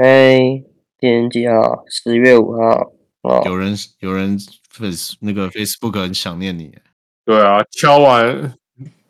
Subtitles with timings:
[0.00, 0.38] 哎，
[1.00, 1.84] 今天几号？
[1.88, 2.92] 十月五号。
[3.22, 4.38] 哦，有人有人
[4.70, 6.72] face 那个 Facebook 很想念你。
[7.24, 8.54] 对啊，敲完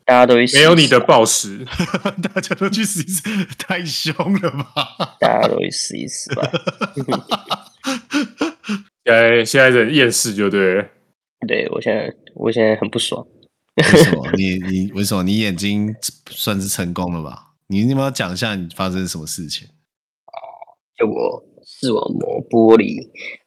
[0.03, 1.63] 大家都没有你的暴食，
[2.33, 3.21] 大家都去试一试，
[3.59, 5.15] 太凶了吧？
[5.19, 6.49] 大家都去试一试吧。
[9.05, 10.89] 现在，现在人厌世就对。
[11.47, 13.23] 对，我现在我现在很不爽。
[13.75, 14.27] 为什么？
[14.35, 15.21] 你你为什么？
[15.21, 15.95] 你眼睛
[16.31, 17.53] 算是成功了吧？
[17.67, 19.67] 你你要不要讲一下你发生什么事情？
[20.99, 22.97] 就我视网膜剥离，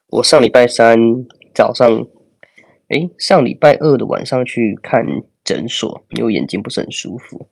[0.09, 0.99] 我上礼拜三
[1.55, 2.07] 早上，
[2.89, 5.05] 诶，上礼拜二的晚上去看
[5.45, 7.47] 诊所，因为眼睛不是很舒服，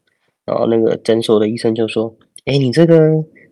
[0.47, 2.97] 然后那个诊所的医生就说：“诶，你这个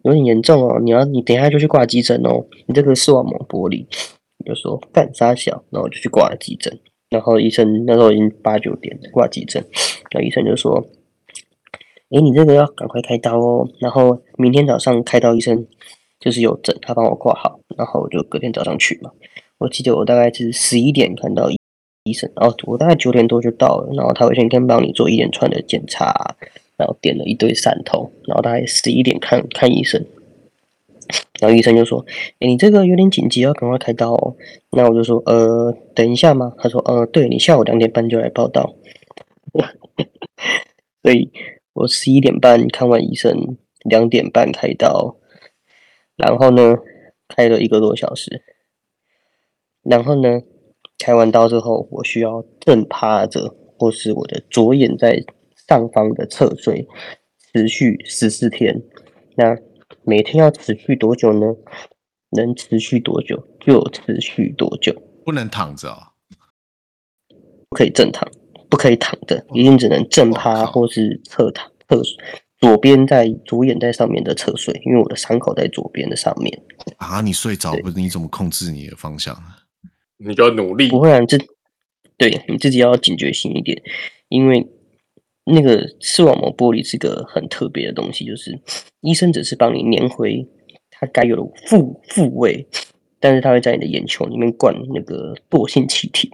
[0.04, 3.86] 有点严重哦，你要你等一下就去挂急诊哦，你这个视网膜剥离。”
[4.46, 9.62] 就说干啥小，然后我就去挂了急诊，然后医生那时候已经八九点挂急诊，
[10.14, 10.82] 那医生就说
[12.08, 15.66] ：“诶，你这个要赶快开刀哦，然后明天早上开刀，医生。”
[16.20, 19.10] 就是有诊，他帮我挂好，然后我就隔天早上去嘛。
[19.58, 21.50] 我记得我大概是十一点看到
[22.04, 26.36] 医生，然后我大概九点多就到了，然后他会先跟帮你做一连串的检查，
[26.76, 30.04] 然后点了一堆散头，然后大概十一点看看医生，
[31.40, 32.04] 然后医生就说
[32.40, 34.36] ：“欸，你这个有点紧急，要赶快开刀哦。”
[34.72, 38.74] 那我就说：“呃，等一下嘛。”他说：“呃，对，你下午两点半就来报到。”
[41.02, 41.30] 所以，
[41.72, 45.16] 我十一点半看完医生，两点半开刀。
[46.18, 46.76] 然后呢，
[47.28, 48.42] 开了一个多小时。
[49.82, 50.42] 然后呢，
[50.98, 55.24] 开完刀之后，我需要正趴着，或是我的左眼在
[55.68, 56.86] 上方的侧睡，
[57.52, 58.82] 持续十四天。
[59.36, 59.56] 那
[60.02, 61.46] 每天要持续多久呢？
[62.30, 64.94] 能持续多久就持续多久。
[65.24, 66.12] 不能躺着哦，
[67.70, 68.28] 不可以正躺，
[68.68, 72.16] 不可以躺着，一定只能正趴或是侧躺侧睡。
[72.60, 76.60] 左边在左眼在上面的侧睡，因为我的伤口在左边的上面
[76.96, 77.20] 啊。
[77.20, 77.90] 你睡着不？
[77.90, 79.36] 你怎么控制你的方向？
[80.16, 80.88] 你就要努力。
[80.88, 81.38] 不会啊，这
[82.16, 83.80] 对你自己要警觉性一点，
[84.28, 84.66] 因为
[85.44, 88.60] 那个视网膜剥离是个很特别的东西，就是
[89.02, 90.44] 医生只是帮你粘回
[90.90, 92.66] 它该有的复复位，
[93.20, 96.28] 但是它会在你的眼球里面灌那个惰性气体，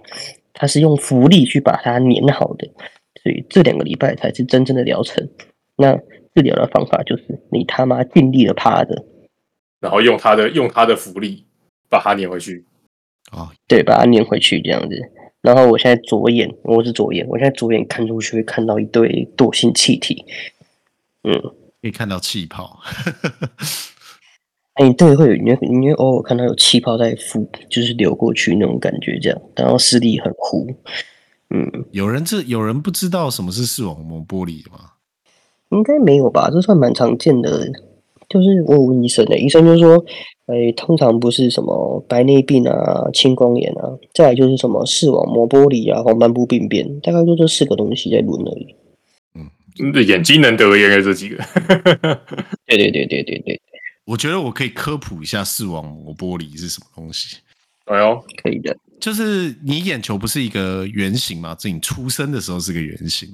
[0.53, 2.67] 它是用浮力去把它粘好的，
[3.21, 5.29] 所以这两个礼拜才是真正的疗程。
[5.77, 5.95] 那
[6.33, 9.05] 治疗的方法就是你他妈尽力的趴着，
[9.79, 11.45] 然后用他的用他的浮力
[11.89, 12.65] 把它粘回去。
[13.31, 14.95] 哦，对，把它粘回去这样子。
[15.41, 20.25] 然后我现在左眼，我是左眼，我现在左眼看出去会看到一堆惰性气体。
[21.23, 21.33] 嗯，
[21.81, 22.79] 可以看到气泡。
[24.73, 30.67] 哎、欸，对，会有你会你会偶尔看到有气泡在浮，就是流过去那种感觉，这样，然后视力很糊。
[31.49, 34.93] 嗯，有人这有人不知道什么是视网膜剥离吗？
[35.69, 37.69] 应该没有吧，这算蛮常见的。
[38.27, 40.03] 就是我问医生的，医生就说，
[40.47, 48.75] 哎、欸，通常不是什么白内病啊、青光眼啊，再来就是什么视网膜剥离啊、黄斑部病变，大概就这四个东西在轮而已。
[49.35, 51.37] 嗯，眼睛能得的应该这几个。
[52.65, 53.61] 对对对对对对。
[54.05, 57.37] 我觉得我可以科普一下视网膜剥离是什么东西。
[57.85, 58.75] 哎呦，可以的。
[58.99, 61.53] 就是你眼球不是一个圆形吗？
[61.53, 63.29] 自你出生的时候是个圆形。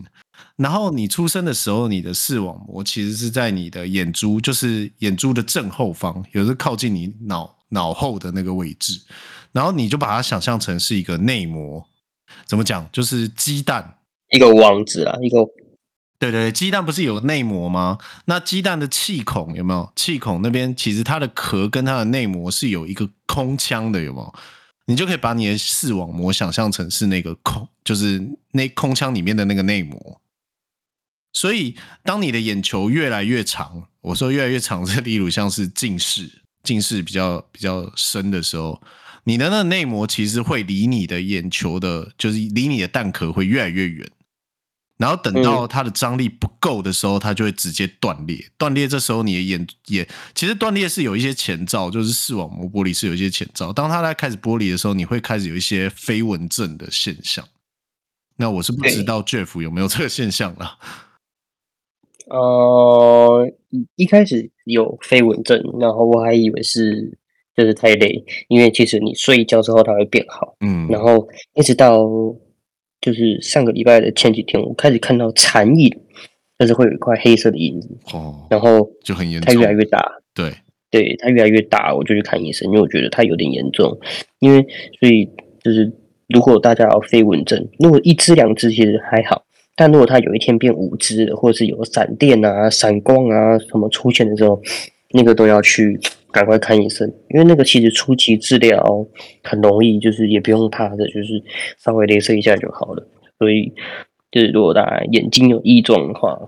[0.61, 9.01] 然后你出生的时候，你的视网膜其实是在你的眼珠，就是眼珠的正后方，有时靠近你脑脑后的那个位置。
[9.51, 11.83] 然后你就把它想象成是一个内膜，
[12.45, 12.87] 怎么讲？
[12.91, 13.97] 就是鸡蛋
[14.29, 15.39] 一个网子啊，一个
[16.19, 17.97] 对对，鸡蛋不是有内膜吗？
[18.25, 19.91] 那鸡蛋的气孔有没有？
[19.95, 24.33] 气孔那边其实它的壳跟它的内膜是有一个空腔的，有没有？
[24.85, 28.21] 你就可以把你的视网膜想象成是那个空，就是
[28.51, 30.20] 那空腔里面的那个内膜。
[31.33, 36.29] 所以，当你的眼球越来越长，我说越来越长， 这例如像是近视，
[36.63, 38.81] 近视比较比较深的时候，
[39.23, 44.09] 你的那个内膜其实会离你的眼球的，就是离你的蛋壳会越来越远。
[44.97, 48.51] 然后等到它的张力不够的时候，它就会直接断裂。
[48.55, 53.73] 断裂这时候，你的眼眼其实断裂是有一些前兆，就是视网膜剥离是有一些前兆。
[53.73, 57.43] 当它在开始剥离的时候，你会开始有一些飞蚊症的现象。
[58.35, 60.77] 那我是不知道 Jeff 有没有这个现象了。
[62.29, 63.51] 呃，
[63.95, 67.17] 一开始有飞蚊症，然后我还以为是
[67.55, 70.55] 就是太累，因为其实你睡一觉之后它会变好。
[70.59, 72.05] 嗯，然后一直到
[73.01, 75.89] 就是上个礼拜的前几天，我开始看到残影，
[76.59, 77.89] 就是会有一块黑色的影子。
[78.13, 79.99] 哦，然后就很严重，它越来越大。
[80.33, 80.51] 对，
[80.89, 83.97] 对，它越来越大，我就去看医生，因为我觉得它有点严重。
[84.39, 84.65] 因为
[84.99, 85.29] 所以
[85.63, 85.91] 就是
[86.27, 89.43] 如果大家有飞蚊症，如果一只两只其实还好。
[89.75, 94.61] 但如果它有一天变五只了，或者是有闪电啊、闪光啊什么出现的时候，
[95.13, 95.99] 那个都要去
[96.31, 99.05] 赶快看医生，因为那个其实初期治疗
[99.43, 101.43] 很容易，就是也不用怕的，就是
[101.77, 103.07] 稍微镭射一下就好了。
[103.39, 103.73] 所以，
[104.31, 106.39] 就是如果大家眼睛有异状的话，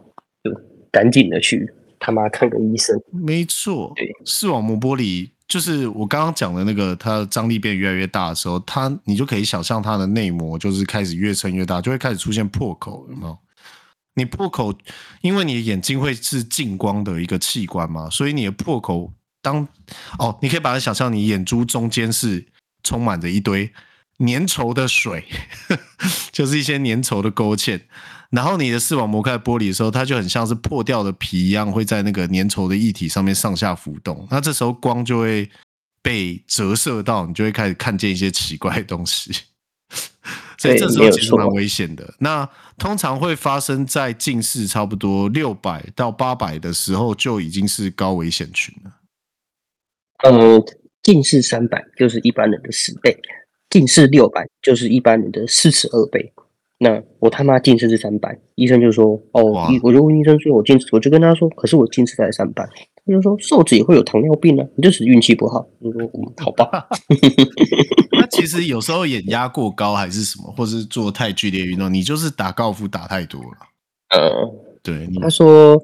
[0.44, 0.52] 就
[0.92, 2.96] 赶紧的去他妈看个医生。
[3.12, 5.33] 没错，对，视网膜剥离。
[5.48, 13.38] 就是我刚刚讲的那个，它的张力变越来越大的时候，它你就可以想象它的内膜就是开始越撑越大，就会开始出现破口，有没有？
[14.16, 14.74] 你破口，
[15.22, 19.12] 因为你的眼睛会是近光的一个器官嘛，所以你的破口
[19.42, 19.68] 当
[20.20, 22.46] 哦，你可以把它想象你眼珠中间是
[22.84, 23.72] 充满着一堆
[24.20, 25.26] 粘稠的水，
[26.32, 27.82] 就是一些粘稠的勾芡。
[28.30, 34.28] 然后你的视网膜开始剥离的时候，它就很像是破掉的皮一样，会在那个粘稠的液体上面上下浮动。
[34.32, 35.48] 那这时候光就会
[36.02, 39.32] 被折射到，你就会开始看见一些奇怪的东西。
[40.58, 42.14] 所以这时候其实蛮危险的。
[42.20, 48.94] 那通常会发生在近视差不多六百到八百的时候，就已经是高危险群了。
[50.24, 50.64] 嗯，
[51.04, 53.16] 近视三百就是一般人的十倍，
[53.74, 56.32] 近视六百就是一般人的四十二倍。
[56.78, 59.42] 那我他妈近视是三百，医生就说哦，
[59.82, 62.64] 我就问医生说，我近视，我就跟他说，可是我近视才三百，
[63.04, 65.68] 他就说瘦子也会有糖尿病啊，你就是运气不好。
[65.80, 66.88] 我说嗯，好吧。
[68.20, 73.58] 那其实有时候眼压过高还是什么，或是做太剧烈运动，你就是打高尔夫打太多了。
[74.10, 74.54] 呃，
[74.84, 75.82] 对，他说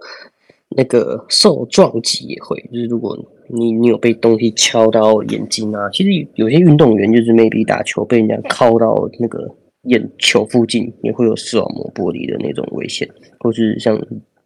[0.76, 3.18] 那个受撞击也会，就是如果
[3.50, 9.56] 你你有被东西敲到眼睛啊，其实有些运动员就是 maybe 打球被人家敲到那个。
[9.84, 13.98] 眼球附近也会有视网膜剥离的那种危险，或是像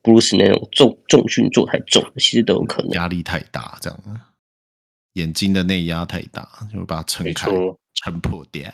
[0.03, 2.91] 布鲁斯那种重重训做太重，其实都有可能。
[2.91, 3.99] 压力太大，这样
[5.13, 7.49] 眼睛的内压太大，就会把它撑开，
[7.95, 8.71] 撑破掉。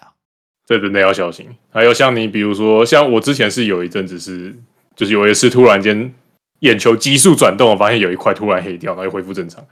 [0.65, 1.47] 这真的要小心。
[1.69, 4.53] 还有像你，比如说像我之前是有一阵子是，
[4.97, 6.13] 就是有一次突然间
[6.59, 9.65] 眼球急速转动，我发现有一块突然黑掉，然后又恢复正常，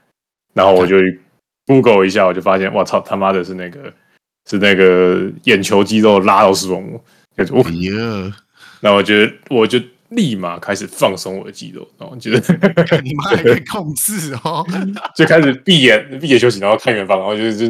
[0.53, 0.95] 然后我就
[1.65, 3.93] Google 一下，我就发现，哇操，他妈的是那个。
[4.49, 7.03] 是那个眼球肌肉拉到视网膜，
[7.35, 8.33] 那就，哎呀，
[8.79, 9.77] 那我觉得我就
[10.09, 12.39] 立马开始放松我的肌肉，然后觉得
[13.03, 14.65] 你妈还可以控制哦，
[15.15, 17.67] 就开始闭眼闭眼休息，然后看远方，然后就 就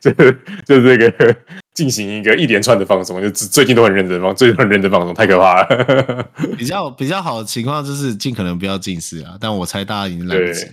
[0.00, 0.32] 就
[0.64, 1.36] 就这个
[1.74, 6.30] 进行一个一连串的放松，就最近都很认真放，最近很认真放松，太可怕了。
[6.56, 10.64] 比较比较好的情况就是尽可能不要近视啊，但我猜大家已经来不及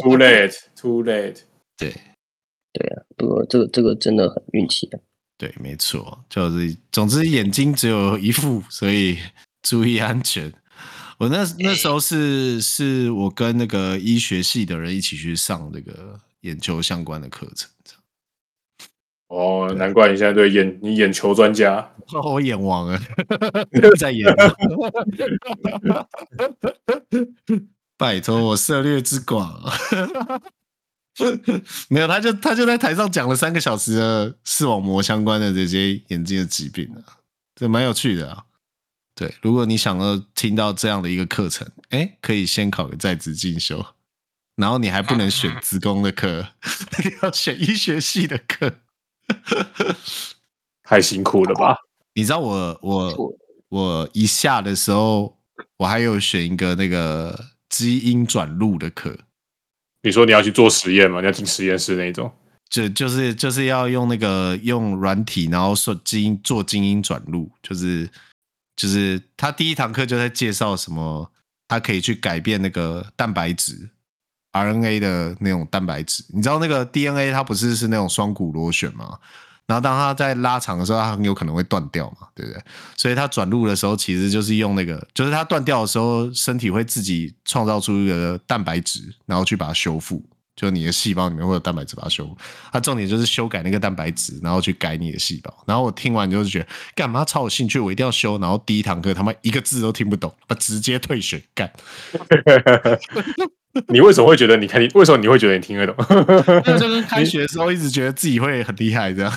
[0.00, 1.36] ，too late，too late，
[1.76, 1.92] 对。
[2.74, 4.98] 对啊，不过这个这个真的很运气的。
[5.36, 9.18] 对，没错，就是总之眼睛只有一副，所以
[9.62, 10.52] 注意安全。
[11.18, 17.70] 我那那时候是是我跟那个医学系的人一起去上这个眼球相关的课程。
[19.28, 21.90] 哦，难怪你现在对眼你眼球专家，
[22.24, 23.00] 我眼王啊，
[23.98, 24.26] 在眼。
[27.96, 29.58] 拜托我涉猎之广。
[31.88, 37.16] 没有，他就他就在台上讲了三个小时的视网膜相关的这些眼睛的疾病啊，
[37.54, 38.44] 这蛮有趣的啊。
[39.14, 43.84] 对，如果你想要听到这样的一个课程，哎，可以先考个在职进修，
[44.56, 46.48] 然后你还不能选职工的课，
[47.04, 48.72] 你要选医学系的课，
[50.82, 51.76] 太辛苦了吧？
[52.14, 53.36] 你知道我我
[53.68, 55.38] 我一下的时候，
[55.76, 59.18] 我还有选一个那个基因转录的课。
[60.02, 61.20] 你说你要去做实验吗？
[61.20, 62.32] 你要进实验室那一种？
[62.68, 68.08] 就就是就是要用那个用软体，然后说基因做基因转录，就是
[68.76, 71.30] 就是他第一堂课就在介绍什么，
[71.68, 73.90] 他可以去改变那个蛋白质
[74.52, 76.24] RNA 的那种蛋白质。
[76.28, 79.18] 你知道那个 DNA 它不是是那种双股螺旋吗？
[79.66, 82.62] 然后当它在拉长的时候，它很有可能会断掉嘛，对不对？
[82.96, 90.22] 所以它转录的时候，其实就是用那个，就是它断掉的时候，身体会自己创造出一个蛋白质，然后去把它修复。
[90.54, 92.36] 就你的细胞里面会有蛋白质把它修复。
[92.72, 95.64] 它重点就是修改那个蛋白质，然后去改你的细胞。
[95.66, 98.38] 然后我听完就是觉得，干嘛超有兴趣，我一定要修。
[98.38, 101.72] 然后第一堂课他妈一个字都听不懂，啊直接退学干。
[103.88, 105.96] 你为什么会觉得你看你为什么你会觉得你听得懂？
[106.78, 109.32] 就跟开学的时候一直觉得自己会很厉害这样。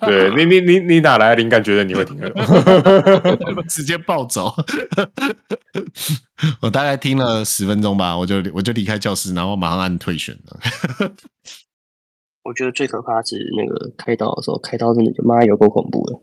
[0.00, 3.62] 对你你你你哪来的灵感觉得你会听得懂？
[3.68, 4.52] 直接暴走。
[6.60, 10.58] 我大概听了十分钟吧，我就我就离开教室，然后马上按退选了。
[12.42, 16.18] 我觉得最可怕是那个开刀的时候，开刀真的就妈有够恐怖的。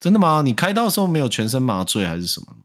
[0.00, 0.42] 真的吗？
[0.44, 2.57] 你开刀的时候没有全身麻醉还是什么吗？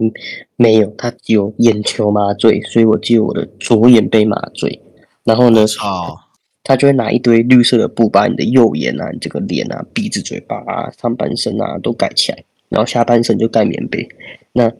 [0.00, 0.12] 嗯，
[0.56, 4.80] 没有，他只有眼球麻醉，所以我只有我的左眼被麻醉。
[5.24, 6.18] 然后呢，哦，
[6.62, 14.08] 他就会拿一堆绿色的布把你的右眼啊、你这个脸啊、鼻子、嘴巴啊、上半身啊都盖起来，然后下半身就盖棉被。
[14.52, 14.72] 那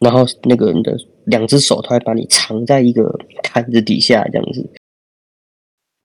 [0.00, 4.68] 然后那个人的两只手，他会把你藏在一个毯子底下这样子。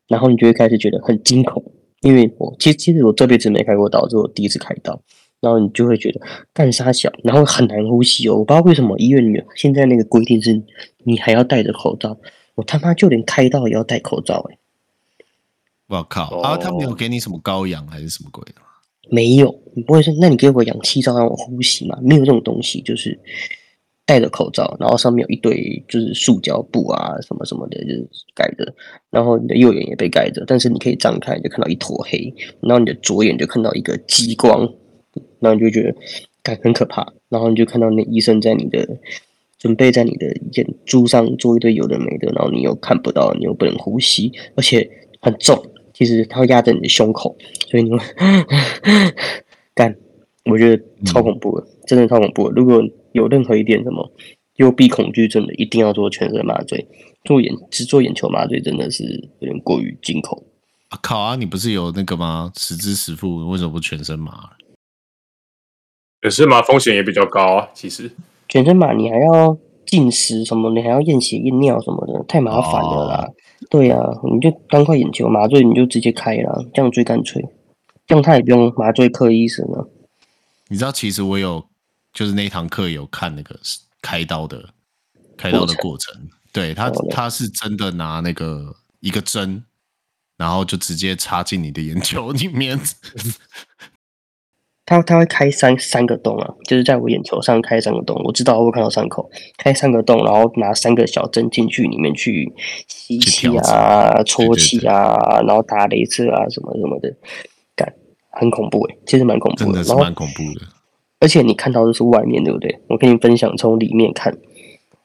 [0.07, 1.63] 然后你就会开始觉得很惊恐，
[2.01, 5.01] 因为我其实其实我这辈子没开过刀，这是我第一次开刀。
[5.43, 6.21] 然后你就会觉得
[6.53, 8.37] 干啥小，然后很难呼吸哦。
[8.37, 10.59] 我不知道为什么医院里面现在那个规定是
[11.03, 12.17] 你还要戴着口罩，
[12.55, 14.57] 我他妈就连开刀也要戴口罩哎！
[15.87, 16.39] 我靠！
[16.39, 18.67] 啊，他没有给你什么高氧还是什么鬼的吗？
[19.11, 21.99] 没有，你不会说那你给我氧气罩让我呼吸吗？
[22.01, 23.19] 没有这种东西，就是。
[24.05, 28.75] 戴着口罩，然后上面有一堆就是塑胶布啊，什么什么的，就是盖着。
[29.09, 32.33] 然后你的右眼也被盖着，但是你可以张开，就看到一坨黑。
[32.59, 34.69] 然后你的左眼就看到一个激光，
[35.39, 35.95] 然后你就觉得
[36.41, 37.05] 感很可怕。
[37.29, 38.87] 然后你就看到那医生在你的
[39.57, 44.89] 准备在你的眼珠上做一堆有的没的，然后你又看不到，你又不能呼吸，而且
[45.19, 45.63] 很重。
[45.93, 47.37] 其实它会压在你的胸口，
[47.69, 47.99] 所以你会
[49.75, 49.95] 干。
[50.45, 52.55] 我觉得超恐怖的，真的超恐怖的。
[52.55, 54.11] 如果有任何一点什么
[54.57, 56.85] 幽闭恐惧症的，一定要做全身麻醉。
[57.23, 59.05] 做眼只做眼球麻醉真的是
[59.39, 60.43] 有点过于惊恐。
[60.89, 61.37] 啊靠啊！
[61.37, 62.51] 你不是有那个吗？
[62.57, 64.49] 十支十付，为什么不全身麻？
[66.23, 67.67] 可是嘛风险也比较高啊。
[67.75, 68.09] 其实
[68.47, 73.25] 全身麻你还要进食什么，你还要验血验尿什么的，太麻烦了啦。
[73.27, 73.33] 哦、
[73.69, 73.99] 对啊，
[74.33, 77.45] 你就当块眼球麻醉，你就直接开了，这样最干脆。
[78.07, 79.87] 这样他也不用麻醉科医生了。
[80.69, 81.65] 你知道，其实我有。
[82.13, 83.59] 就是那堂课有看那个
[83.99, 84.69] 开刀的
[85.35, 89.63] 开刀的过程，对他他是真的拿那个一个针，
[90.37, 92.79] 然后就直接插进你的眼球里面。
[94.85, 98.21] 他他会开三三个洞啊，就是在我眼球上开三个洞。
[98.25, 102.51] 我知道我会看到伤口，开三个洞，然后拿三个小针进去里面去
[102.87, 107.15] 吸气啊、戳气啊，对对对，然后打雷射啊什么什么的，
[107.75, 107.93] 感
[108.29, 110.65] 很恐怖诶，其实蛮恐怖的，真的是蛮恐怖的。
[111.21, 112.77] 而且你看到的是外面，对不对？
[112.89, 114.37] 我跟你分享，从里面看，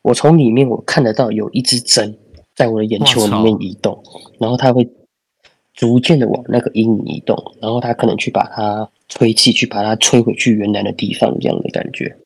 [0.02, 2.18] 我从里面我看得到有一支针
[2.56, 4.02] 在我的眼球里面移动，
[4.40, 4.90] 然后它会
[5.72, 12.16] 逐渐的往那个阴影移动，然后它可能去把它吹气，去把它吹回去原来的地方，这样的感觉。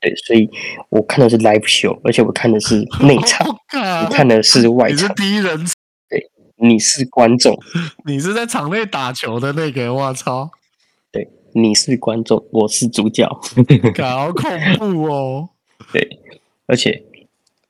[0.00, 0.48] 对，所以
[0.90, 4.96] 我看的是 live show，而且我看的是内场， 你看的是外场。
[4.96, 5.66] 你是第一人，
[6.08, 7.58] 对，你是观众，
[8.06, 10.50] 你是在场内打球的那个，我操！
[11.10, 13.26] 对你是观众，我是主角，
[13.98, 15.48] 好恐怖哦！
[15.92, 16.20] 对，
[16.66, 17.02] 而且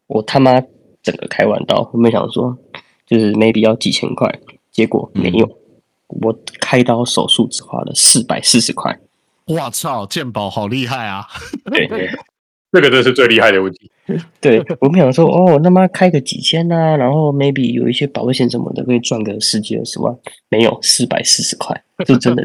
[0.08, 0.60] 我他妈
[1.02, 2.58] 整个开完刀，我没想说
[3.06, 4.40] 就是没必要几千块，
[4.72, 5.54] 结果没有，嗯、
[6.08, 8.98] 我开刀手术只花了四百四十块。
[9.46, 11.24] 哇操，健保好厉害啊！
[11.70, 11.86] 对，
[12.72, 13.90] 这个真的是最厉害的问题。
[14.40, 20.16] 对，我们想说哦，那妈开个几千啊，然后 maybe 有一些保险什么的可以赚个十几二十万，
[20.48, 22.44] 没有四百四十块，就真的。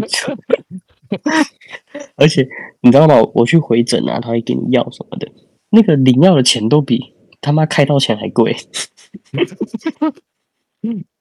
[2.16, 2.48] 而且
[2.82, 3.16] 你知道吗？
[3.34, 5.28] 我去回诊啊，他会给你药什么的，
[5.70, 8.56] 那个领药的钱都比他妈开刀钱还贵。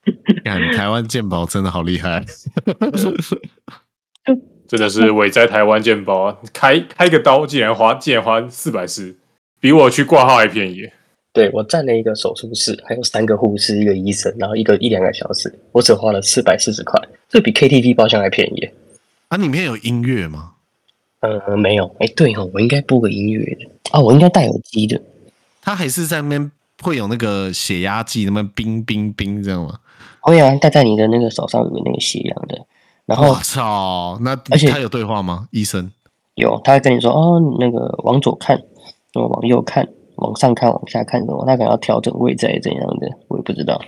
[0.43, 2.25] 看台湾健保真的好厉害，
[4.67, 6.37] 真的是伟在台湾健保啊！
[6.53, 9.15] 开开个刀竟然花竟然花四百四，
[9.59, 10.89] 比我去挂号还便宜。
[11.33, 18.69] 对，我占了一个手术室，还有三个护士，一个医生，然后一个一两个小时，我只花了四百四十块，这比 KTV 包厢还便宜。
[19.27, 20.53] 啊，里面有音乐吗？
[21.19, 21.85] 呃，没有。
[21.99, 24.99] 哎，对哦，我应该播个音乐的啊，我应该戴耳机的。
[25.61, 29.77] 他还是在那边会有那个血压计，那么冰冰冰这样吗？
[30.19, 32.65] 会啊，戴在你的那个手上有那个血样的。
[33.05, 35.47] 然后，我操，那而且他有对话吗？
[35.51, 35.91] 医生
[36.35, 38.61] 有，他会跟你说哦，那个往左看，
[39.13, 41.43] 往右看，往上看，往下看什么？
[41.45, 43.81] 他可能要调整位置怎样的，我也不知道。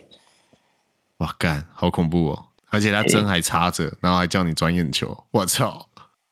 [1.17, 2.45] 哇，干，好恐怖哦！
[2.69, 5.87] 而且他针还插着，然后还叫你转眼球，我操！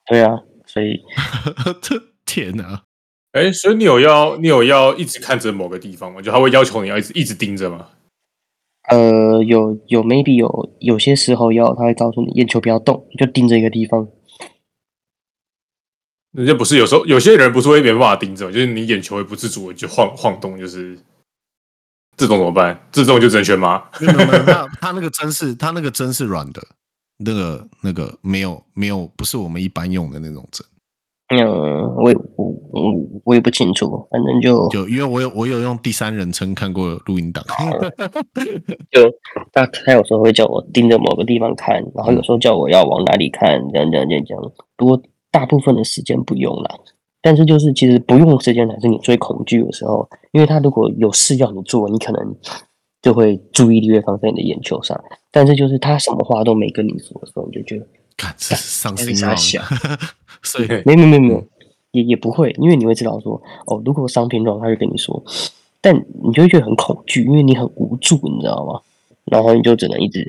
[0.07, 0.99] 对啊，所以，
[2.25, 2.81] 天哪！
[3.33, 6.21] 哎，所以你有要你有要一直看着某个地方吗？
[6.21, 7.85] 就他会要求你要一直一直盯着吗？
[8.89, 14.07] 呃，有有，maybe 有有些时候要，他会告诉你眼球不要动，就盯着一个地方。
[16.31, 20.97] 那就不是有时候有些人不是会没办法盯着，就是你眼球会不自主的就晃晃动，就是
[22.17, 22.87] 这种怎么办？
[22.91, 23.83] 这种就只能选麻。
[23.99, 26.61] 没有没有，他他那个针是，他那个针是软的，
[27.17, 30.65] 那个那个没有没有，不是我们一般用的那种针。
[31.33, 37.41] 嗯，我也我我我也不清楚，反正就就因为我有我有用第三人称看过录音档，
[38.91, 39.09] 就
[39.53, 44.43] 他他有时候会叫我盯着某个地方看，然后有时候叫我要往哪里看，这样这样这样这样。
[44.75, 46.69] 不过大部分的时间不用了，
[47.21, 52.35] 但是就是其实不用的时间才是你最恐惧的时候，因为他如果有事要你做，你可能
[53.01, 57.87] 就会注意力会放在你的眼球上，但是就是他什么话都没跟你说的时候，你就觉得。
[58.17, 59.65] 看，这是伤心啊！
[60.43, 61.47] 所以没没没没，
[61.91, 65.23] 也也不会，因为你会知道说，哦，如果商品状，他就跟你说，
[65.79, 68.81] 但你就会觉得很恐惧，因为你很无助，你知道吗？
[69.25, 70.27] 然后你就只能一直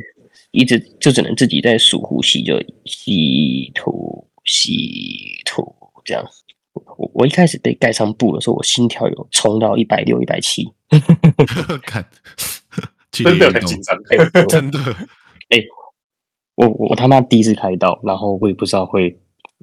[0.51, 6.25] 一直就只能自己在数呼吸，就吸吐吸吐这样。
[6.73, 10.71] 我我一开始被盖上布的时候，我心跳有冲到一百六一百七，
[11.85, 12.05] 看，
[13.11, 14.79] 真的很紧张， 欸、真的，
[15.49, 15.67] 哎、欸。
[16.55, 19.19] 我我他妈第一次开刀，然后我也不知道会，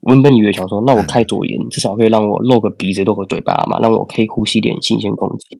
[0.08, 5.60] 原本以为想说，那我开左眼，至少可以让我露个鼻子、露个嘴巴嘛，让我可以呼吸点新鲜空气。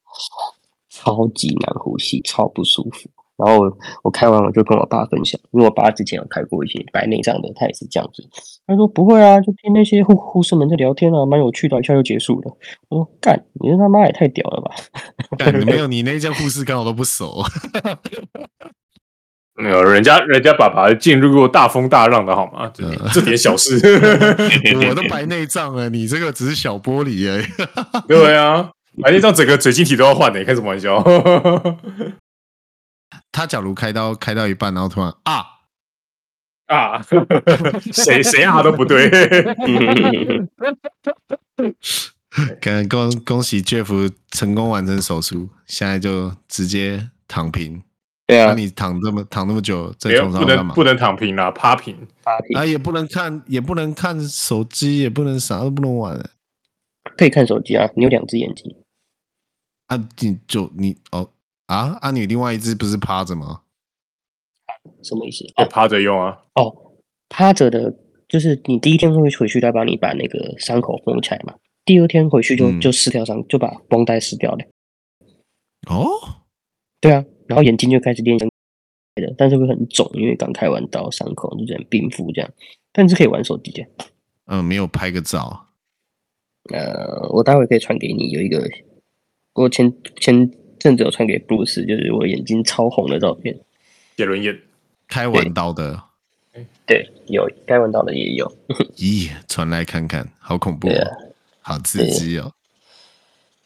[0.90, 3.10] 超级难呼吸，超不舒服。
[3.38, 3.72] 然后
[4.04, 8.28] 我，开完我就跟我爸分享，因为我爸之前有开过一些白内障的，他也是这样子。
[8.68, 12.58] 他说不会啊，就听那些护护士们在聊天啊，蛮有趣的，一下就结束了。
[12.90, 14.76] 我说干，你这他妈也太屌了吧？
[15.38, 17.42] 干，没有你那家护士刚好都不熟。
[19.60, 22.72] 没有，人家人家爸爸进入过大风大浪的好吗？
[22.74, 23.76] 这点这点小事，
[24.88, 27.46] 我都白内障了，你这个只是小玻璃而已。
[28.08, 28.70] 对啊，
[29.04, 31.04] 白内障整个水晶体都要换的，开什么玩笑？
[33.32, 35.46] 他假如开刀开到一半，然后突然啊
[36.68, 37.02] 啊，
[37.92, 39.10] 谁谁啊都不对。
[42.62, 47.84] 可恭恭喜 Jeff 成功完成手术，现在就直接躺平。
[48.30, 50.76] 对啊，你躺这么躺那么久在床上干嘛？
[50.76, 56.16] 不能不能躺平啦，趴平，趴平啊，也不能看，也不能看手机，也不能啥都不能玩。
[57.18, 58.76] 可以看手机啊，你有两只眼睛。
[59.88, 61.28] 啊，你就你哦
[61.66, 63.62] 啊啊，你另外一只不是趴着吗？
[65.02, 65.44] 什么意思？
[65.56, 66.38] 哦，趴着用啊。
[66.54, 66.72] 哦，
[67.30, 67.92] 趴着的，
[68.28, 71.56] 就是你第一天会回去，再帮你把那个伤口缝起来嘛。
[71.84, 74.64] 第二天回去就、嗯、就撕掉伤，就把绷带撕掉了。
[75.90, 76.06] 哦，
[77.02, 77.26] 对啊。
[77.50, 78.48] 然后眼睛就开始练成
[79.16, 82.52] 的，但是会很肿，因为刚开完刀，伤口就这样冰敷这样。
[82.92, 83.84] 但是可以玩手机的。
[84.46, 85.66] 嗯，没有拍个照。
[86.72, 88.70] 呃，我待会可以传给你，有一个
[89.54, 93.60] 我前前阵子有传给布鲁斯，就是我眼睛超红的照片。
[94.16, 94.56] 杰伦眼
[95.08, 96.04] 开完刀的。
[96.86, 98.46] 对，有开完刀的也有。
[98.96, 102.54] 咦，传来看看，好恐怖哦，啊、好刺激哦。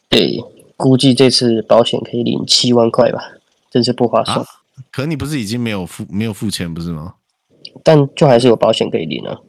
[0.08, 0.42] 对，
[0.76, 3.32] 估计这次保险可以领七万块吧。
[3.74, 4.38] 真是不划算。
[4.38, 4.46] 啊，
[4.92, 7.16] 可你不是已经没有付没有付钱不是吗？
[7.82, 9.40] 但就还是有保险可以领啊。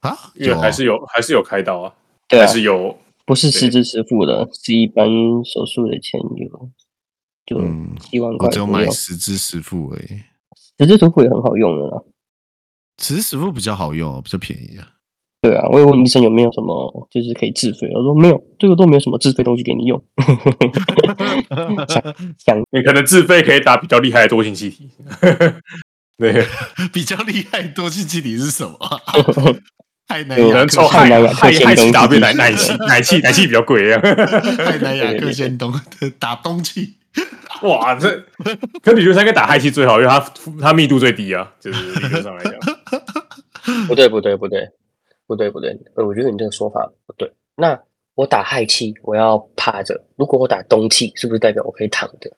[0.00, 1.94] 啊，有还是有还是有开刀啊？
[2.26, 5.06] 对啊，还是有，不是实支实付的，是一般
[5.44, 6.68] 手术的钱有
[7.46, 7.60] 就
[8.00, 10.22] 七万块，我只有买实支实付而已。
[10.76, 12.02] 实支实付也很好用的啦，
[12.98, 14.88] 实支实付比较好用，比较便宜啊。
[15.42, 20.02] 对啊，我也问医生有没有什么就是可以自费，我说没有，这个都没有什么自费东西给你用。
[22.38, 24.88] 想你可能自费可以打比较厉害的多性气体。
[26.18, 26.46] 对，
[26.92, 28.78] 比较厉害的多晶气体是什么？
[30.08, 34.00] 太南亚克，太南亚克先东打奶奶气，奶气奶气比较贵啊。
[34.56, 35.70] 太南亚克先东
[36.18, 36.94] 打东气，
[37.62, 38.08] 哇，这
[38.82, 40.18] 可你觉得他应该打氦气最好，因为它
[40.60, 42.54] 它密度最低啊，就是理论上来讲。
[43.86, 44.66] 不对，不对，不对。
[45.26, 47.32] 不对不对，呃，我觉得你这个说法不对。
[47.56, 47.78] 那
[48.14, 52.30] 我打氦气，我要趴着；如果我打冬气，是不是代表我可以躺着？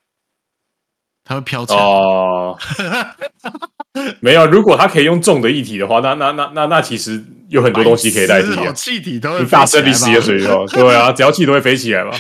[1.25, 2.57] 它会飘起来哦。
[4.21, 8.73] 没有，如果它可以用重的液体的话，那那那那那其实有很多东西可以代替啊。
[8.73, 10.65] 气体都会大生理实验水哦。
[10.73, 12.13] 对啊，只要气都会飞起来嘛。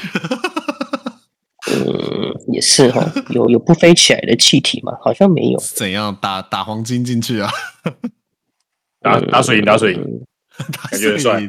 [1.71, 4.93] 嗯，也是哈，有有不飞起来的气体吗？
[5.01, 5.59] 好像没有。
[5.59, 7.51] 怎样打打黄金进去啊？
[9.01, 10.03] 打打水银，打水银。
[10.91, 11.49] 感觉帅，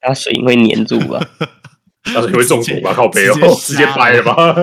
[0.00, 1.20] 他 水银会黏住吧？
[2.04, 2.92] 他水会中毒吧？
[2.94, 4.54] 靠背哦，直接掰了吧？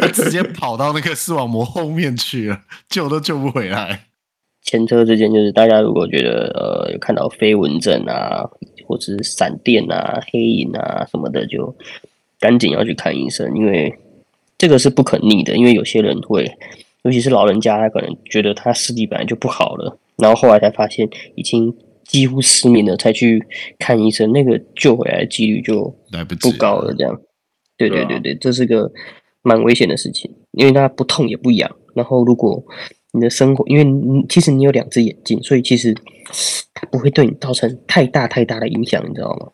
[0.00, 4.04] 他直接跑到那个视网膜后面去了，救都救不回来。
[4.62, 8.44] 前车之鉴就是，大家如果觉得呃有看到飞蚊症啊，
[8.86, 11.74] 或者是闪电啊、黑影啊什么的，就
[12.38, 13.94] 赶紧要去看医生，因为
[14.58, 15.56] 这个是不可逆的。
[15.56, 16.50] 因为有些人会，
[17.02, 19.98] 尤其是老人家，他可能觉得他视力本来就不好了。
[20.18, 23.42] 然后后来才发现已经几乎失明了，才去
[23.78, 26.92] 看医生，那个救回来的几率就来不高了。
[26.94, 27.20] 这样，
[27.76, 28.90] 对对对对，这是个
[29.42, 31.70] 蛮危险的事情，因为它不痛也不痒。
[31.94, 32.62] 然后如果
[33.12, 35.94] 你的生活，因为你其实你有两只眼睛，所以其实
[36.74, 39.48] 它不会对你造成太大太大的影响，你知道吗？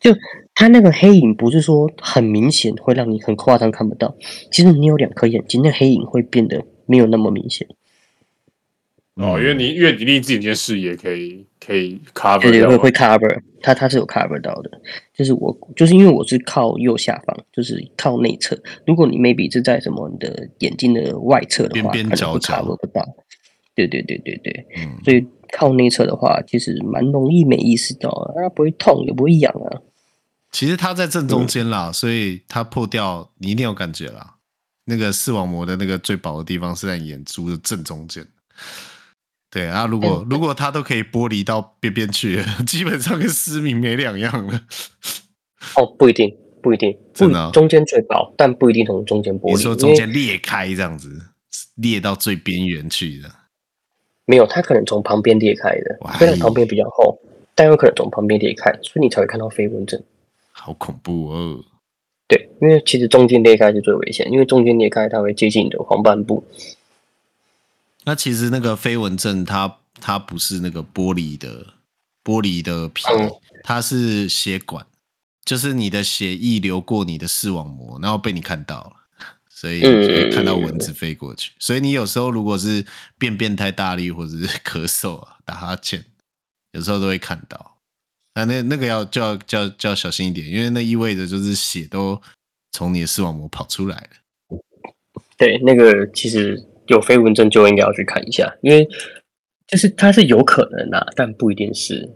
[0.00, 0.12] 就
[0.54, 4.14] 它那个黑影不是说很明显会让你很夸张看不到，
[4.50, 7.66] 其实你有两颗眼睛，那黑影会变得没有那么明显。
[9.16, 14.70] 哦，因为你因为你另一只眼睛视野可以可以 cover，对对会会 cover，它它是有 cover 到的。
[15.14, 18.58] 就是我就是因为我是靠右下方，就是靠内侧。
[18.86, 23.06] 如果你 maybe 是在什么你的眼睛的外侧的话，边边角角 cover 不到。
[23.74, 29.80] 对对对对对，嗯，所以靠内侧的话，其实蛮容易没意识到啊，它不会痛也不会痒啊。
[30.50, 34.34] 其实它在正中间啦，嗯，所以它破掉你一定有感觉啦。
[34.84, 38.26] 那个视网膜的那个最薄的地方是在眼珠的正中间。
[39.52, 44.58] 对啊，如果如果它都可以剥离到边边去， 基本上跟失明没两样了。
[45.76, 49.52] 哦，不一定，不一定，真的，中间最薄，但不一定从中间剥离。
[49.52, 51.20] 你说中间裂开这样子，
[51.74, 53.30] 裂到最边缘去的？
[54.24, 57.20] 没有，它可能从旁边裂开的，虽然旁边比较厚，
[57.54, 60.02] 但有可能从旁边裂开，所以你才会看到飞蚊症。
[60.50, 61.62] 好恐怖哦！
[62.26, 66.42] 对，因为其实中间裂开是最危险，因为中间裂开它会接近你的黄斑部。
[68.04, 71.64] 那其实那个飞蚊症它，它它不是那个玻璃的
[72.24, 73.04] 玻璃的皮，
[73.62, 74.84] 它是血管，
[75.44, 78.92] 就是你的血液流过你的视网膜，然后被你看到了，
[79.48, 81.52] 所以所以看到蚊子飞过去。
[81.60, 82.84] 所以你有时候如果是
[83.16, 86.04] 便便太大力，或者是咳嗽啊、打哈欠，
[86.72, 87.78] 有时候都会看到。
[88.34, 92.20] 那那那个要就要就要就要小心一点，因为那意味着就是血都
[92.72, 94.58] 从你的视网膜跑出来了。
[95.36, 96.68] 对，那个其实。
[96.86, 98.88] 有飞蚊症就应该要去看一下，因为
[99.66, 102.08] 就是它是有可能啊，但不一定是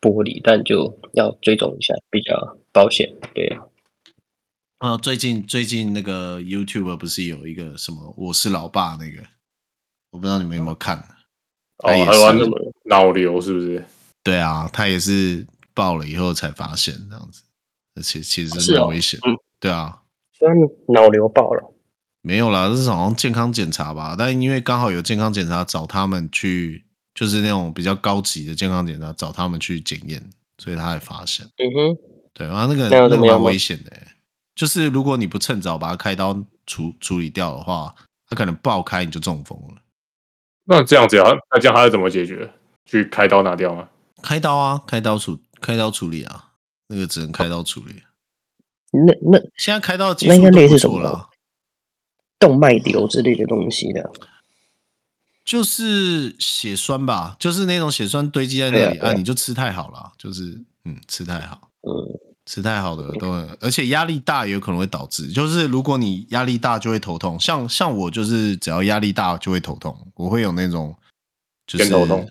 [0.00, 3.12] 玻璃，但就要追踪一下比较保险。
[3.34, 3.58] 对
[4.78, 9.22] 啊，最近最近那个 YouTube 不是有一个什么我是老爸那个，
[10.10, 10.96] 我不知道你们有没有看？
[11.78, 13.84] 哦，还玩什么脑瘤是不是？
[14.22, 17.42] 对啊，他也是爆了以后才发现这样子，
[17.96, 19.18] 而且其实是很危险。
[19.26, 20.00] 嗯，对啊，
[20.32, 20.56] 虽然
[20.88, 21.71] 脑瘤爆了。
[22.22, 24.14] 没有啦，这是好像健康检查吧？
[24.16, 30.22] 但因为刚好有健康检查，找他们去，就是那种比较高级的健康检查，找他们去检验，
[30.58, 31.44] 所以他才发现。
[31.58, 31.98] 嗯哼，
[32.32, 33.90] 对，然后那个那个蛮危险的，
[34.54, 36.32] 就是如果你不趁早把它开刀
[36.66, 37.92] 处处理掉的话，
[38.28, 39.82] 它可能爆开你就中风了。
[40.64, 41.32] 那这样子啊？
[41.50, 42.48] 那这样他要怎么解决？
[42.84, 43.88] 去开刀拿掉吗？
[44.22, 46.50] 开刀啊，开刀处开刀处理啊，
[46.86, 48.02] 那个只能开刀处理。
[48.92, 51.28] 那那现在开刀的技术都不错了。
[52.42, 54.10] 动脉瘤之类的东西的，
[55.44, 61.92] 就是血栓吧，就是那种血栓堆积在那里啊，啊，你就吃太好了，就是嗯，吃太好，嗯，
[62.44, 70.92] 吃太好的都，而且压力大也有可能会导致，就是如果你压力大就会头痛，像像我就是只要压力大就会头痛，我会有那种
[71.64, 72.28] 就是偏头痛，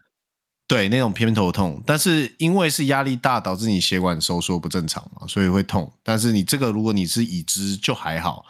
[0.68, 8.46] 对，那种偏头痛，但是因为是压力大导致你血管收缩不正常嘛，所以会痛，但是你这个如果你是已知就还好。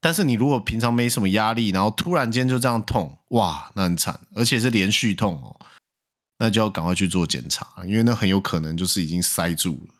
[0.00, 5.54] 但是你如果平常没什么压力，然后突然间就这样痛，哇，那很惨，而且是连续痛哦，
[6.38, 9.94] 那就要赶快去做检查，因为那很有可能就是已经塞住了。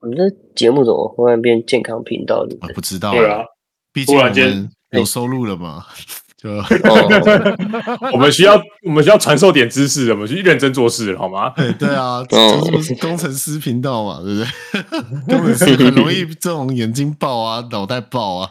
[0.00, 2.56] 我们这节目怎么忽然变健康频道了？
[2.60, 3.44] 啊，不知道啊，
[3.92, 5.86] 毕竟我们有收入了嘛。
[8.12, 11.50] 我们需要我们需要传授点知识，我们去认真做事，好吗？
[11.78, 14.46] 对啊，这不是工程师频道嘛，对不对？
[15.38, 18.50] 工程师很容易这种眼睛爆啊，脑袋爆啊。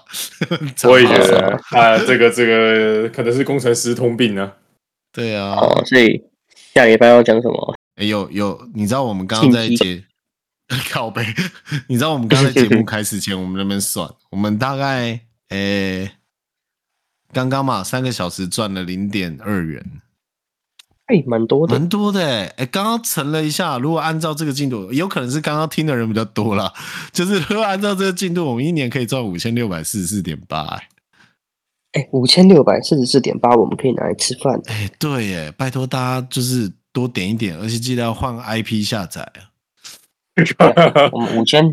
[0.85, 4.51] 我也觉得啊，这个这个可能是工程师通病呢。
[5.11, 6.19] 对啊，哦，所以
[6.73, 7.75] 下礼拜要讲什么？
[7.97, 10.03] 哎，有有，你知道我们刚刚在节
[10.91, 11.23] 靠背，
[11.87, 16.09] 你知道我们刚刚在节目开始前，我们那边算，我们大概诶。
[17.33, 19.83] 刚刚嘛，三个小时赚了零点二元，
[21.07, 22.45] 哎，蛮多的，蛮多的哎。
[22.57, 26.71] 哎，刚刚乘了一下，如果按照这个进度，有可能是刚刚听的人比较多啦。
[27.11, 30.79] 就是如果按照这个进度，我们一年可以赚五千六百四十四点八。
[31.93, 34.61] 哎，五千六百四十四点八，我们可以拿来吃饭。
[34.67, 39.51] 哎，对耶，拜托大家就是多点一点，而且记得要换 IP 下载啊。
[41.11, 41.63] 我们五千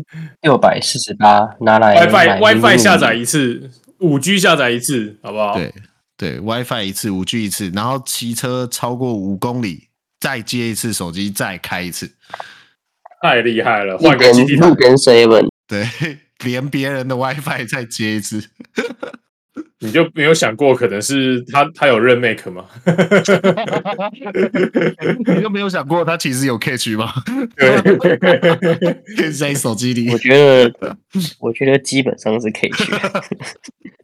[0.41, 3.71] 六百四十八拿来 WiFi WiFi 下载一次。
[4.01, 5.55] 五 G 下载一次，好不好？
[5.55, 5.73] 对
[6.17, 9.87] 对，WiFi 一次，五 G 一次，然后骑车超过五公里
[10.19, 12.11] 再接一次手机，再开一次，
[13.21, 13.97] 太厉害了！
[13.97, 15.87] 换个基地台，路边 seven，对，
[16.43, 18.43] 连别人的 WiFi 再接一次。
[19.83, 22.63] 你就没有想过可能是他他有认 make 吗？
[25.25, 27.11] 你就没有想过他其实有 Catch 吗？
[27.57, 27.97] 对，
[29.17, 30.07] 可以在手机里。
[30.11, 30.95] 我觉得，
[31.39, 32.91] 我觉得基本上是 Catch。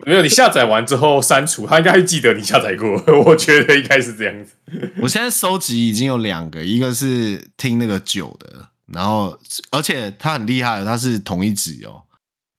[0.07, 2.89] 没有，你下载完之后删除，他应该会记得你下载过。
[3.25, 4.53] 我觉得应该是这样子。
[5.01, 9.37] 我现在收集已经有两个，一个是听那个酒的，然后
[9.69, 12.03] 而且他很厉害，他是同一集哦。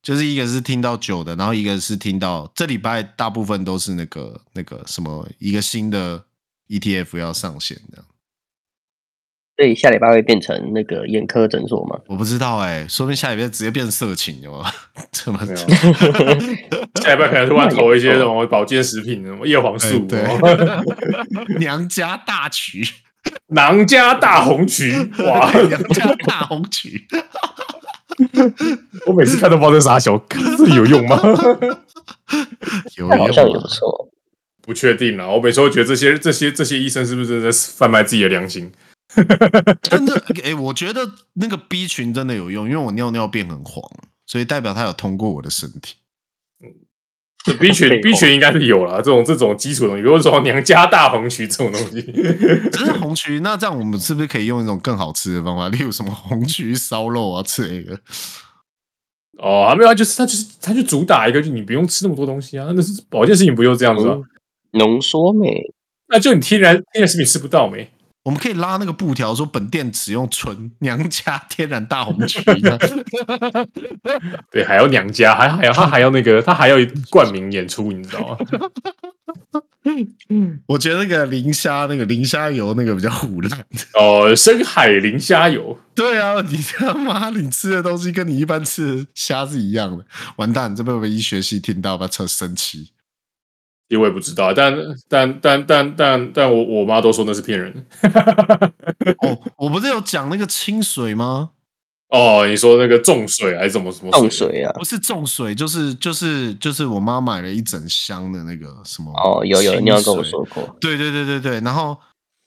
[0.02, 6.22] 就是一个是听到酒的，然后一个是听到这礼拜大部分都是那个那个什么一个新的
[6.68, 8.04] ETF 要上线的，
[9.58, 11.98] 所以下礼拜会变成那个眼科诊所吗？
[12.06, 14.70] 我不知道哎、欸，说不定下礼拜直接变色情有吗？
[15.10, 15.40] 怎么？
[17.02, 20.22] 下礼拜可能突然投一些什么保健食品，什么叶黄素，对，
[21.58, 22.88] 娘家大曲，
[23.50, 24.92] 娘家大红曲，
[25.24, 27.04] 哇，娘家大红曲。
[29.06, 31.20] 我每次看都不知道这啥小歌，这有用吗？
[32.96, 34.08] 有用，好像也不错。
[34.62, 38.70] 不确定啦，我每次都觉得这些这些这些医生是不是在贩卖自己的良心？
[39.82, 43.82] 真的，哎、欸，我觉得那个 B 群真的有用，因为我尿尿变很黄，
[44.26, 45.96] 所以代表它有通过我的身体。
[47.58, 52.02] B 群 B 群应该是有了，这种这种基础的东西，比如说娘家大红曲这种东西。
[52.70, 57.98] 只是红曲，那这样我们是不是可以用一种更好吃的方法，例如什么红曲烧肉啊之类的？
[59.38, 64.18] 哦，还没有，就是他就是他就主打一个，就你不用吃那么多东西啊，那是保健食品不就这样子啊？
[64.72, 65.62] 浓缩没？
[66.08, 67.88] 那就你天然天然食品吃不到没？
[68.28, 72.38] 我们可以拉那个布条，说本店只用纯娘家天然大红曲。
[74.52, 76.76] 对，还要娘家，还还要他还要那个，他还要
[77.08, 78.36] 冠名演出，你知道吗？
[80.66, 83.64] 我觉得那个磷虾，那个磷虾油，那个比较唬烂。
[83.94, 85.78] 哦，深海磷虾油。
[85.94, 90.04] 对啊，你他妈你吃的东西跟你一般吃的虾是一样的。
[90.36, 92.90] 完蛋，这被我们医学系听到，把车生气。
[93.88, 94.74] 因为我也不知道，但
[95.08, 97.86] 但但但但但我我妈都说那是骗人。
[99.20, 101.50] 哦，我不是有讲那个清水吗？
[102.10, 104.72] 哦，你说那个重水还是什么什么重水啊？
[104.72, 109.12] 不是重水，就是就是就是我妈买了一整箱的那个什么？
[109.12, 110.76] 哦，有有，你要跟我说过。
[110.80, 111.98] 对对对对对，然后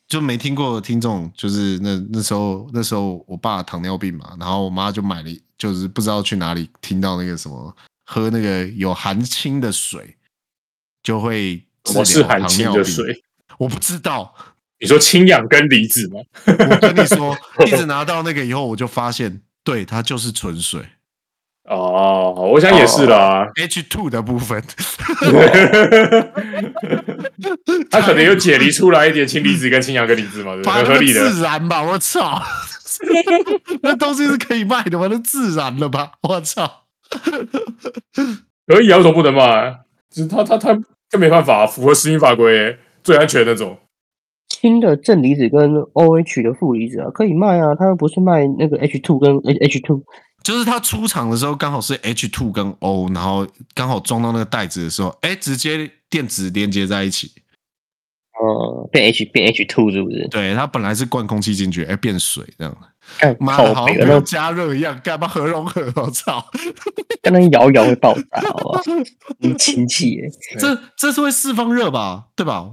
[0.08, 7.76] 就没听过的听众，就是那那时候那时候我爸糖尿病嘛，然后我妈就买了，就是不知道去哪里听到那个什么，
[8.06, 10.16] 喝那个有含氢的水。
[11.04, 11.64] 就会
[11.96, 13.24] 我是含氢的水，
[13.58, 14.34] 我不知道。
[14.80, 16.20] 你说氢氧根离子吗？
[16.48, 17.38] 我跟你说，
[17.68, 20.82] 一直拿到那个以后，我就发现，对，它就是纯水。
[21.66, 23.48] 哦，我想也是啦。
[23.56, 24.62] H two 的部分，
[27.92, 30.64] 它可能有解离出来一点氢离子跟氢氧根离子嘛，对？
[30.84, 31.30] 合理的。
[31.30, 32.42] 自然吧，我操！
[33.84, 35.08] 那东西是可以卖的吗？
[35.10, 36.14] 那自然了吧？
[36.24, 36.86] 我操！
[38.66, 39.80] 可以啊，为什么不能卖？
[40.12, 40.78] 只是他他他
[41.10, 43.78] 这没办法符合食品法规，最安全的那种。
[44.50, 47.74] 氢的正离子跟 OH 的负离子啊，可以卖啊。
[47.74, 50.04] 他又不是卖那个 H two 跟 H two，
[50.44, 57.32] 就是他出厂的时候刚好是 H two 跟 O，然后刚好装到那个袋子的时候，哎，直接电子连接在一起。
[58.42, 60.28] 哦，变 H 变 H two 是不是？
[60.30, 62.76] 对，它本来是灌空气进去，哎，变水这样。
[63.40, 65.92] 妈的，好像加热一样，干嘛核融合？
[65.96, 66.44] 我操！
[67.22, 68.82] 刚刚摇一摇会爆炸，好吧？
[69.42, 70.30] 很亲戚耶。
[70.58, 72.26] 这这是会释放热吧？
[72.36, 72.66] 对吧？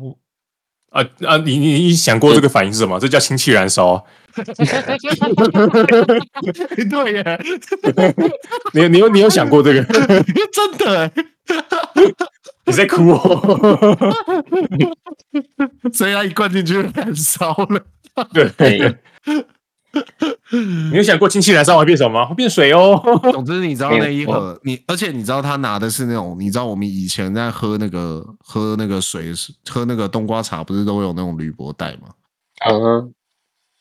[0.91, 1.37] 啊啊！
[1.39, 2.99] 你你你想过这个反应是什么？
[2.99, 4.07] 这叫氢气燃烧。
[6.89, 7.41] 对耶。
[8.73, 9.85] 你你有你有想过这个？
[9.85, 11.13] 真的？
[12.69, 13.99] 你在哭哦？
[15.93, 17.83] 所以它一灌进去燃烧了。
[18.57, 18.97] 对。
[20.51, 23.01] 你有想过氢气燃烧会变什么变水哦。
[23.33, 29.33] 总之，你知道那一盒，你而且你知道他拿的是那种，你知道我们以前在喝那个喝那个水，
[29.69, 32.09] 喝那个冬瓜茶，不是都有那种铝箔袋吗？
[32.67, 33.13] 嗯，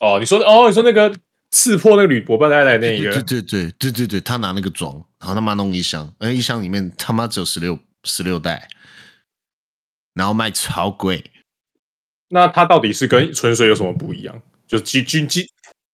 [0.00, 1.14] 哦，你说哦，你说那个
[1.50, 8.68] 刺破那个铝箔袋的那一个，对对对对对对，他拿那个装，然后他妈弄一箱，哎，一箱里面他妈只有十六十六袋，
[10.18, 11.30] 然后卖超贵。
[12.28, 14.42] 那它到底是跟纯水有什么不一样？
[14.66, 15.48] 就基基基。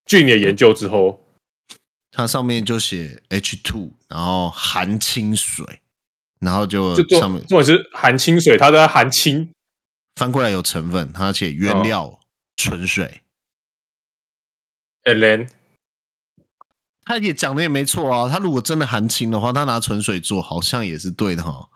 [0.07, 1.23] 据你的研究之后，
[2.11, 5.65] 它上面就写 H two，然后含清水，
[6.41, 9.51] 然后就上面或者是含清水，它在含清，
[10.17, 12.19] 翻过来有成分，它写原料
[12.57, 13.21] 纯水。
[15.05, 15.51] Then，
[17.05, 21.69] 他也讲的也没错啊，他如果真的含清的话，他拿纯水做好像也是对的哈。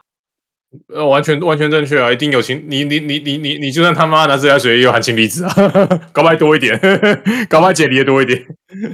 [0.88, 2.62] 呃，完全完全正确啊，一定有氢。
[2.68, 5.54] 你你你你你你就算他妈拿自来水也有含氢离子啊，
[6.12, 6.78] 搞不好多一点，
[7.48, 8.44] 搞不好解离的多一点。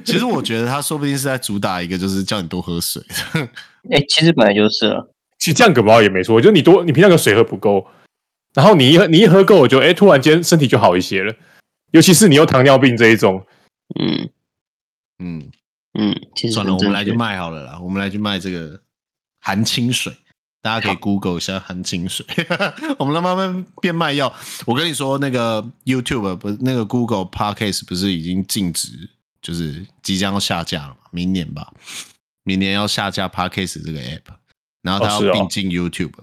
[0.04, 3.02] 其实我觉得他说不定是在主打一个，就是叫你多喝水。
[3.90, 5.12] 哎、欸，其实本来就是了。
[5.38, 7.84] 其实这样搞不好也没错，就你多你平常的水喝不够，
[8.54, 11.34] 然后你一喝你一喝够，我就哎、欸，突然间身体就好一些了。
[11.90, 13.44] 尤其是你有糖尿病这一种，
[14.00, 14.30] 嗯
[15.18, 15.50] 嗯
[15.98, 18.80] 嗯，其实算了，我们来去卖好了啦，我们来去卖这个
[19.40, 20.12] 含氢水。
[20.64, 22.24] 大家可以 Google 一下含金水，
[22.96, 24.32] 我们让慢慢变卖药。
[24.64, 28.88] 我跟你说，那个 YouTube 不是那个 Google Podcast 不是已经禁止，
[29.42, 30.96] 就是即将要下架了嘛？
[31.10, 31.70] 明年吧，
[32.44, 34.22] 明年要下架 Podcast 这个 App，
[34.80, 36.14] 然后它要并进 YouTube。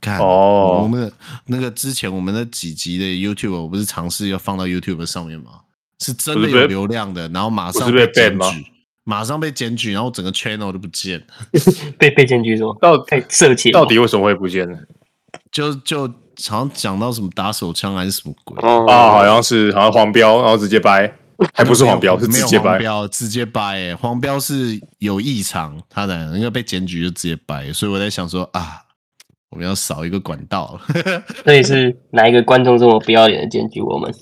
[0.00, 1.12] 看哦，我们的
[1.44, 5.60] 那个之前我们的几集的 YouTube，我不是尝试要放到 YouTube 上面吗？
[6.00, 8.66] 是真的有流量的，然后马上被检举。
[9.04, 11.26] 马上被检举，然后整个 channel 都不见了。
[11.98, 14.78] 被被检举说到太色情，到底为什么会不见呢？
[15.50, 16.06] 就就
[16.48, 19.10] 好像讲到什么打手枪还是什么鬼啊？
[19.10, 21.12] 好像是好像黄标，然后直接掰，
[21.52, 22.78] 还不是黄标，是直接掰，
[23.10, 23.60] 直接掰。
[23.60, 27.72] 哎，黄标是有异常，他的应该被检举就直接掰。
[27.72, 28.82] 所以我在想说啊，
[29.50, 31.24] 我们要少一个管道了。
[31.44, 34.12] 所以是哪一个观众这么不要脸的检举我们？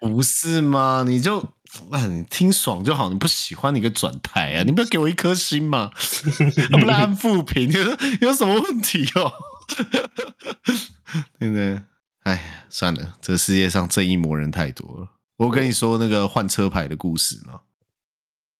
[0.00, 1.04] 不是吗？
[1.06, 1.42] 你就。
[1.90, 4.62] 那你听爽就好，你不喜欢你个转台啊！
[4.62, 5.90] 你不要给我一颗心嘛，
[6.70, 7.82] 不然按负评，有
[8.28, 9.32] 有什么问题哦？
[11.38, 11.80] 对不对？
[12.24, 15.08] 哎，算了，这个世界上正义魔人太多了。
[15.36, 17.60] 我跟你说那个换车牌的故事吗？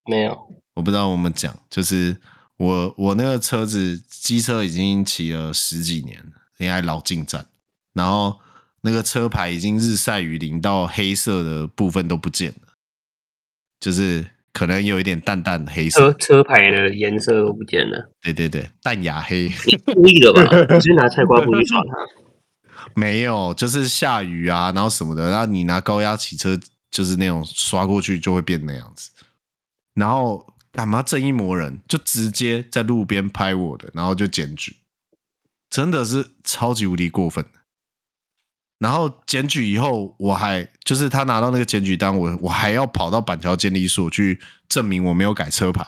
[0.07, 0.39] 没有，
[0.75, 1.09] 我不知道。
[1.09, 2.17] 我们讲就是
[2.57, 7.47] 我我那个车子机车已经骑了十几年了，应该老进站，
[7.95, 8.39] 然后
[8.83, 12.64] 那个车牌已经日晒雨淋到黑色的部分都不见了。
[13.85, 18.11] 就是可能有一点淡淡的黑色，车车牌的颜色都不见了。
[18.23, 19.47] 对对对，淡雅黑。
[19.93, 20.43] 故意的吧？
[20.75, 21.91] 你是拿菜瓜布去刷它？
[22.97, 26.59] 没有，就是下雨啊，然后什么的，然后你拿高压洗车，
[26.91, 29.11] 就是那种刷过去就会变那样子。
[29.93, 31.03] 然后干嘛？
[31.03, 34.75] 正义魔人就直接在路边拍我的，然后就检举，
[35.69, 37.45] 真的是超级无敌过分。
[38.85, 45.87] 然后检举以后，我还就是他拿到那个检举单，我我还要跑到板桥监理所去证明我没有改车牌。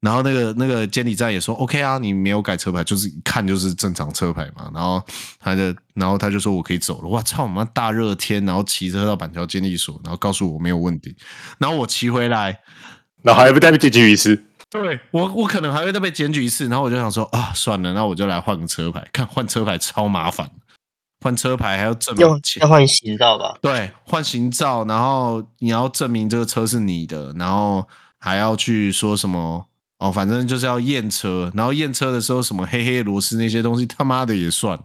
[0.00, 4.70] 然后那个那个监理站也说 OK 啊，你没有改车牌，就是一看就是正常车牌嘛。
[4.72, 5.02] 然后
[5.40, 7.08] 他就然后他就说我可以走了。
[7.08, 11.16] 我操，我妈大热天，然后骑车到板桥监理所，然后告诉我没有问题。
[11.58, 12.56] 然后我骑回来，
[13.22, 14.40] 然后还要被再被检举一次。
[14.70, 16.68] 对我我可能还会再被检举一次。
[16.68, 20.48] 然后我就想说啊，算了，那我就来换个车牌，看换车牌超麻烦。
[21.24, 23.56] 换车牌还要证明要换行照吧？
[23.62, 29.66] 对，换行照，然后你要证明这个车是你的，然后还要去说什么
[30.00, 34.78] 哦，反正就是要验车，然后验车的时候什么黑黑螺丝那些东西他妈的也算，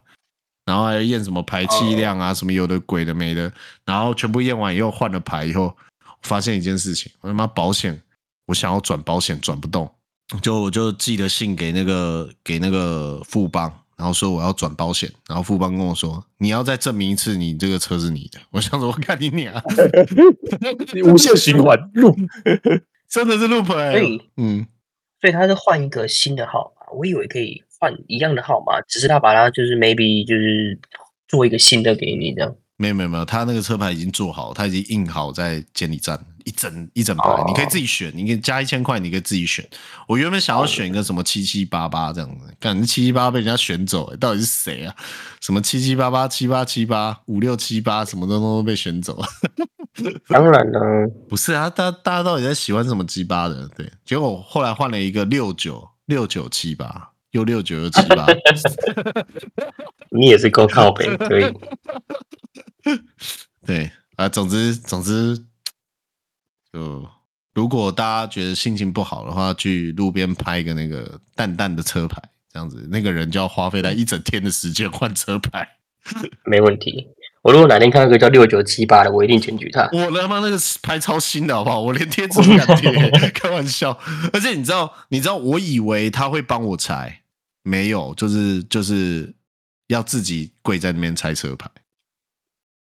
[0.66, 3.52] 然后还要验什么排气量啊，什么有的鬼的没的，
[3.84, 5.76] 然后全部验完以后换了牌以后，
[6.22, 8.02] 发现一件事情，我他妈保险，
[8.46, 9.94] 我想要转保险转不动，
[10.42, 13.70] 就我就寄了信给那个给那个富邦。
[14.00, 18.40] 然后说我要转保险，然后富邦跟我说，你要再证明一次你这个车是你的。
[18.50, 19.62] 我想说 我看你俩，
[20.96, 22.16] 你无限循环录，
[23.10, 24.00] 真的是 loop 哎、欸。
[24.00, 24.66] 所以嗯，
[25.20, 30.80] 所以他是换一个新的号码，我以为可以换一样的号码，只是他把它就是 maybe 就是
[31.28, 32.56] 做一个新的给你这样。
[32.82, 39.68] 没有没有没有，他那个车牌已经做好，他已经印好在监理站，一整一整排，你可以自己选，你可以加一千块，你可以自己选。
[40.08, 44.96] 我原本想要选一个什么七七八八这样子，感觉七七八八被人家选走，欸，到底是谁啊？
[45.42, 49.28] 什么七七八八七八七八五六七八，什么都都被选走了。
[50.30, 53.68] 当然了，不是啊，大家大家到底在喜欢什么七八的？
[53.76, 58.26] 对，结果我后来换了一个六九六九七八，又六九又七八。
[60.12, 61.54] 你也是够靠北，可以。
[63.66, 65.38] 对啊，总之总之，
[66.72, 67.08] 就
[67.54, 75.68] 如果大家觉得心情不好的话，去路边拍一个那个淡淡的车牌，这样子那个人就要花费他一整天的时间换车牌。
[76.46, 77.06] 没问题，
[77.42, 79.88] 我如果哪天看到一个叫六九七八的，我一定检举他。
[79.92, 81.82] 我他妈那个牌超新的好不好？
[81.82, 83.92] 我连贴纸都 敢贴，开玩笑。
[84.32, 87.22] 而且你知道，你知道，我以为他会帮我拆，
[87.64, 89.36] 没有，就是就是
[89.88, 91.70] 要自己跪在那边拆车牌。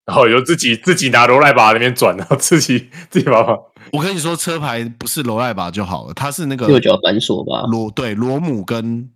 [0.08, 3.52] 然后就自己自己拿罗赖把那边转，然后自己 自己把把。
[3.92, 7.60] 我跟你说，车牌不是罗赖把就好了，它是那个六角扳手吧？
[7.68, 9.06] 螺对螺母跟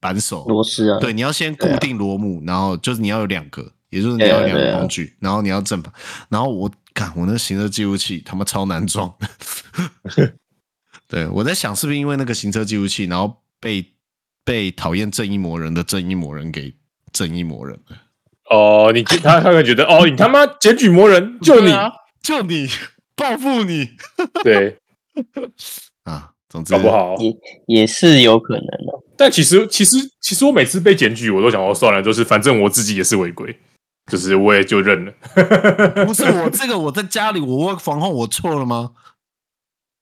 [0.00, 1.00] 扳手螺丝啊。
[1.00, 5.92] 对，你要先固定螺母，然后就是你要有两个，也就是你要有两个工具，然后你要正反。
[6.28, 9.12] 然后我看我那个行车记录器他妈超难装。
[11.08, 13.84] 对，我在想是不是因为那个行车记录器，然后被
[14.44, 16.72] 被讨厌正义魔人的正义魔人给
[17.12, 17.96] 正义魔人了。
[18.50, 21.90] 哦，你他他会觉得 哦，你他妈检举魔人，就你，啊、
[22.22, 22.68] 就你
[23.16, 23.88] 报复你，
[24.42, 24.78] 对
[26.04, 27.36] 啊，总之搞不好也
[27.66, 29.02] 也是有可能的。
[29.16, 33.54] 但其实其实其实我每次被检举，我都想说算了，就是反正我自己也是违规，
[34.10, 35.12] 就是我也就认了。
[36.06, 38.92] 不是我这个我在家里我防控我错了吗？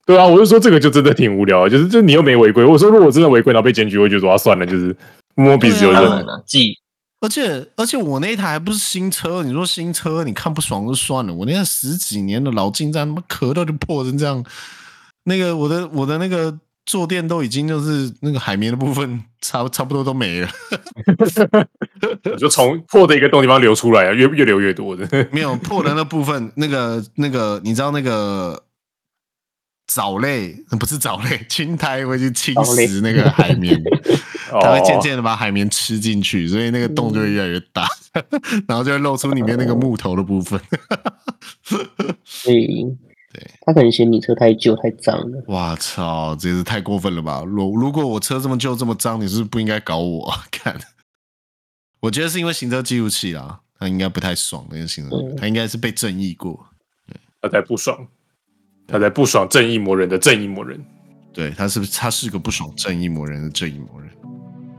[0.05, 2.65] 对啊，我就说这个就真的挺无聊的，就是就你又没违规。
[2.65, 4.95] 我说如果我真的违规，然后被检举，我就说啊算了，就是
[5.35, 6.45] 摸摸鼻子就认了。
[6.47, 6.79] 记，
[7.27, 14.45] 而且而且我那一台还不是新车，你说新车你看不爽就算了，我那台十几年的老进站，他妈壳都就破成这样。
[15.25, 20.49] 那个我的我的那个坐垫都已经就是那个海绵的部分差 差不多都没了，
[22.39, 25.09] 就从破的一个洞地方流出来啊，越越流越多的。
[25.33, 28.63] 没有破的那部分，那个那个你知道那个。
[29.87, 33.81] 藻类不是藻类， 青苔会去侵蚀那个海绵，
[34.51, 37.87] 它会渐渐的把海绵吃进去，所以那个洞就会越来越大，
[38.67, 40.61] 然后就会露出里面那个木头的部分。
[42.45, 42.67] 对，
[43.33, 45.45] 对，他可能嫌你车太旧太脏了。
[45.49, 47.43] 哇操，这是太过分了吧？
[47.47, 50.35] 如如果我车这么旧这么脏，你是不是不应该搞我？
[50.51, 50.77] 看，
[52.01, 56.67] 我觉得是因为行车记录器啦，他应该不太爽那个行车，他应该是被正义过，
[57.41, 58.09] 他才不爽。
[58.87, 60.79] 他在不爽正义魔人的正义魔人，
[61.33, 64.11] 对，他是不是他是个不爽正义魔人的正义魔人？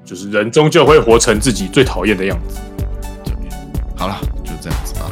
[0.06, 2.62] 就是人终究会活成自己最讨厌的样子。
[3.26, 3.34] 对，
[3.98, 5.12] 好了，就这样子吧。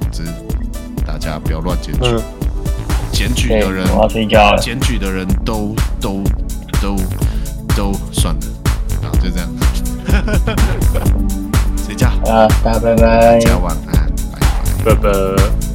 [0.00, 0.24] 总之，
[1.06, 2.10] 大家不要乱检举，
[3.12, 4.58] 检举的人，我要睡觉了。
[4.60, 6.24] 检举的人都都
[6.82, 6.96] 都
[7.76, 8.40] 都算了，
[9.02, 9.48] 啊，就这样，
[11.78, 12.08] 睡觉。
[12.26, 13.38] 啊，大家拜拜。
[13.38, 14.12] 大家晚安，
[14.84, 15.71] 拜拜，拜拜。